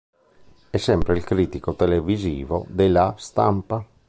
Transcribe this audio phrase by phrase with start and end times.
[0.71, 3.85] È sempre il critico televisivo de "La Stampa.